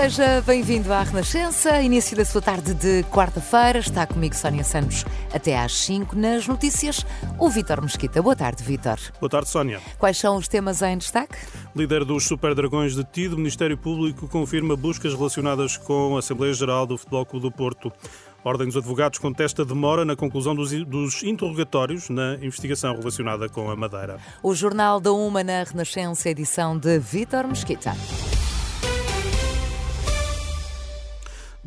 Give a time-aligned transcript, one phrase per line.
[0.00, 3.80] Seja bem-vindo à Renascença, início da sua tarde de quarta-feira.
[3.80, 7.04] Está comigo Sónia Santos até às 5 nas notícias.
[7.36, 8.22] O Vítor Mesquita.
[8.22, 8.96] Boa tarde, Vítor.
[9.18, 9.80] Boa tarde, Sónia.
[9.98, 11.36] Quais são os temas em destaque?
[11.74, 16.86] Líder dos Super Dragões detido, o Ministério Público confirma buscas relacionadas com a Assembleia Geral
[16.86, 17.92] do Futebol Clube do Porto.
[18.44, 23.68] A Ordem dos Advogados contesta demora na conclusão dos, dos, interrogatórios na investigação relacionada com
[23.68, 24.18] a Madeira.
[24.44, 27.96] O Jornal da Uma na Renascença, edição de Vítor Mesquita.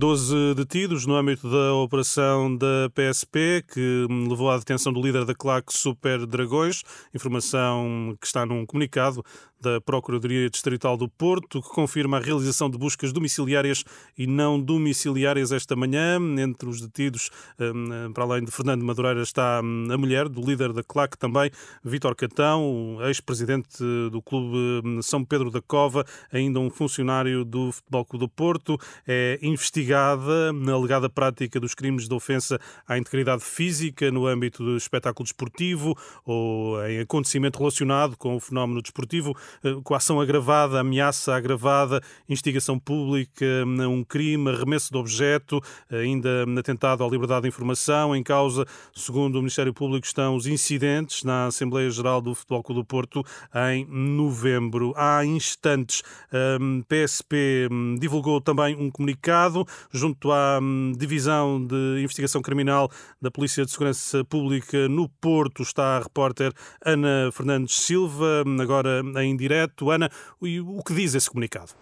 [0.01, 5.35] 12 detidos no âmbito da operação da PSP, que levou à detenção do líder da
[5.35, 6.81] claque Super Dragões,
[7.13, 9.23] informação que está num comunicado
[9.61, 13.83] da Procuradoria Distrital do Porto, que confirma a realização de buscas domiciliárias
[14.17, 16.19] e não domiciliárias esta manhã.
[16.39, 20.73] Entre os detidos, hum, para além de Fernando Madureira, está hum, a mulher do líder
[20.73, 21.52] da CLAC também,
[21.83, 23.77] Vítor Catão, ex-presidente
[24.11, 28.77] do Clube hum, São Pedro da Cova, ainda um funcionário do Futebol Clube do Porto.
[29.08, 34.77] É investigada na alegada prática dos crimes de ofensa à integridade física no âmbito do
[34.77, 39.36] espetáculo desportivo ou em acontecimento relacionado com o fenómeno desportivo.
[39.63, 47.08] Eh, coação agravada, ameaça agravada, instigação pública, um crime, arremesso de objeto, ainda atentado à
[47.08, 48.16] liberdade de informação.
[48.16, 52.81] Em causa, segundo o Ministério Público, estão os incidentes na Assembleia Geral do Futebol Clube
[52.81, 53.23] do Porto
[53.69, 54.93] em novembro.
[54.95, 62.41] Há instantes, a PSP hum, divulgou também um comunicado junto à hum, Divisão de Investigação
[62.41, 62.89] Criminal
[63.21, 65.63] da Polícia de Segurança Pública no Porto.
[65.63, 66.52] Está a repórter
[66.83, 69.92] Ana Fernandes Silva, agora em direto.
[69.92, 71.73] Ana, o que diz esse comunicado?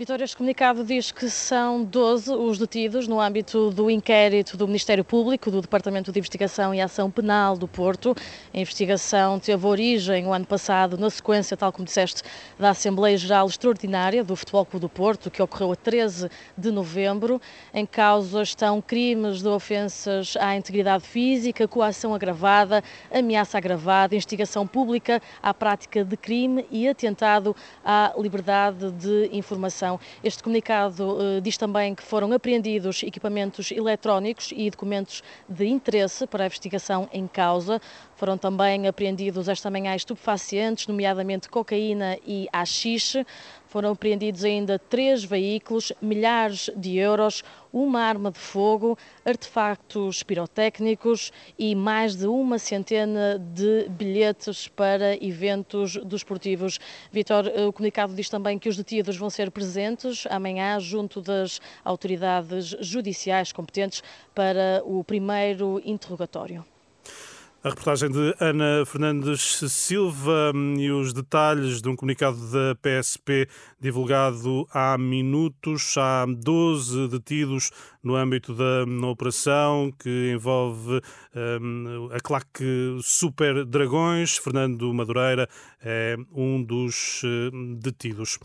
[0.00, 5.04] Vitória, este comunicado diz que são 12 os detidos no âmbito do inquérito do Ministério
[5.04, 8.16] Público, do Departamento de Investigação e Ação Penal do Porto.
[8.54, 12.22] A investigação teve origem o ano passado, na sequência, tal como disseste,
[12.58, 17.38] da Assembleia Geral Extraordinária do Futebol Clube do Porto, que ocorreu a 13 de novembro.
[17.74, 25.20] Em causa estão crimes de ofensas à integridade física, coação agravada, ameaça agravada, instigação pública
[25.42, 29.89] à prática de crime e atentado à liberdade de informação
[30.22, 36.44] este comunicado uh, diz também que foram apreendidos equipamentos eletrónicos e documentos de interesse para
[36.44, 37.80] a investigação em causa.
[38.14, 43.26] Foram também apreendidos esta manhã estupefacientes, nomeadamente cocaína e haxixe.
[43.66, 51.74] Foram apreendidos ainda três veículos, milhares de euros, uma arma de fogo, artefactos pirotécnicos e
[51.74, 56.78] mais de uma centena de bilhetes para eventos desportivos.
[57.12, 61.60] Vitor, eh, o comunicado diz também que os detidos vão ser presentes amanhã junto das
[61.84, 64.02] autoridades judiciais competentes
[64.34, 66.64] para o primeiro interrogatório.
[67.62, 73.46] A reportagem de Ana Fernandes Silva hum, e os detalhes de um comunicado da PSP
[73.78, 75.94] divulgado há minutos.
[75.98, 77.70] Há 12 detidos
[78.02, 81.02] no âmbito da operação que envolve
[81.60, 84.38] um, a claque Super Dragões.
[84.38, 85.46] Fernando Madureira
[85.82, 88.38] é um dos hum, detidos.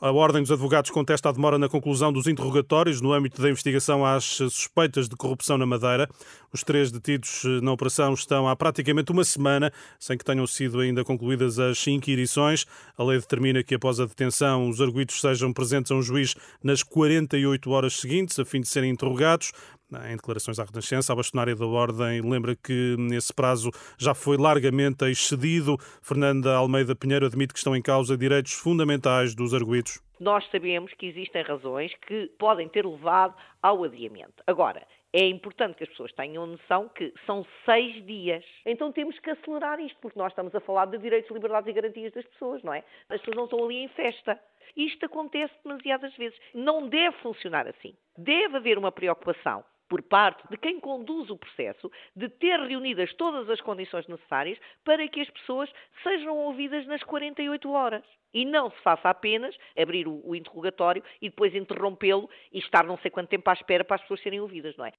[0.00, 4.06] A Ordem dos Advogados contesta a demora na conclusão dos interrogatórios no âmbito da investigação
[4.06, 6.08] às suspeitas de corrupção na Madeira.
[6.52, 10.78] Os três detidos eh, na operação estão há praticamente uma semana sem que tenham sido
[10.78, 12.64] ainda concluídas as inquirições.
[12.96, 16.84] A lei determina que, após a detenção, os arguídos sejam presentes a um juiz nas
[16.84, 19.52] 48 horas seguintes, a fim de serem interrogados.
[19.90, 25.06] Em declarações à Renascença, a bastonária da Ordem lembra que nesse prazo já foi largamente
[25.06, 25.78] excedido.
[26.02, 29.98] Fernanda Almeida Pinheiro admite que estão em causa direitos fundamentais dos arguídos.
[30.20, 34.42] Nós sabemos que existem razões que podem ter levado ao adiamento.
[34.46, 38.44] Agora, é importante que as pessoas tenham noção que são seis dias.
[38.66, 42.12] Então temos que acelerar isto, porque nós estamos a falar de direitos, liberdades e garantias
[42.12, 42.84] das pessoas, não é?
[43.08, 44.38] As pessoas não estão ali em festa.
[44.76, 46.38] Isto acontece demasiadas vezes.
[46.52, 47.94] Não deve funcionar assim.
[48.18, 53.48] Deve haver uma preocupação por parte de quem conduz o processo, de ter reunidas todas
[53.48, 55.70] as condições necessárias para que as pessoas
[56.02, 58.04] sejam ouvidas nas 48 horas.
[58.32, 62.98] E não se faça apenas abrir o, o interrogatório e depois interrompê-lo e estar não
[62.98, 64.92] sei quanto tempo à espera para as pessoas serem ouvidas, não é?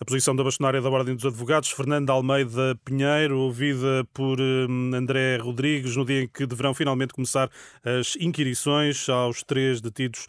[0.00, 5.38] A posição da bastonária da Ordem dos Advogados, Fernanda Almeida Pinheiro, ouvida por hum, André
[5.38, 7.50] Rodrigues, no dia em que deverão finalmente começar
[7.82, 10.28] as inquirições aos três detidos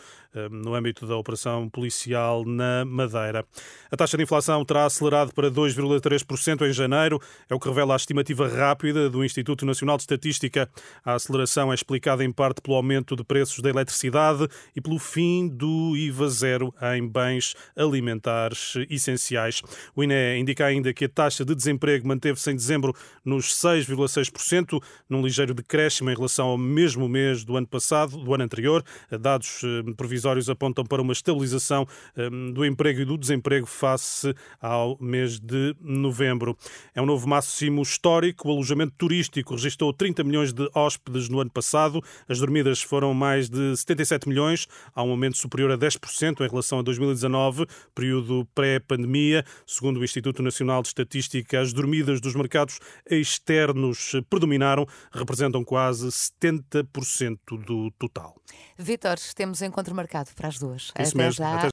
[0.52, 3.46] no âmbito da operação policial na Madeira.
[3.92, 7.98] A taxa de inflação terá acelerado para 2,3% em janeiro, é o que revela a
[7.98, 10.70] estimativa rápida do Instituto Nacional de Estatística.
[11.04, 15.48] A aceleração é explicada em parte pelo aumento de preços da eletricidade e pelo fim
[15.48, 19.62] do IVA zero em bens alimentares essenciais.
[19.96, 22.94] O INE indica ainda que a taxa de desemprego manteve-se em dezembro
[23.26, 28.44] nos 6,6%, num ligeiro decréscimo em relação ao mesmo mês do ano passado, do ano
[28.44, 28.84] anterior.
[29.20, 29.84] Dados eh,
[30.20, 35.76] provisórios apontam para uma estabilização eh, do emprego e do desemprego face ao mês de
[35.80, 36.58] novembro.
[36.94, 38.48] É um novo máximo histórico.
[38.48, 42.04] O alojamento turístico registrou 30 milhões de hóspedes no ano passado.
[42.28, 46.80] As dormidas foram mais de 77 milhões, há um aumento superior a 10% em relação
[46.80, 49.46] a 2019, período pré-pandemia.
[49.66, 52.80] Segundo o Instituto Nacional de Estatística, as dormidas dos mercados
[53.10, 58.36] externos predominaram, representam quase 70% do total.
[58.78, 60.82] Vítor, temos encontro marcado para as duas.
[60.84, 61.32] Isso Até mesmo.
[61.34, 61.56] já.
[61.56, 61.68] Até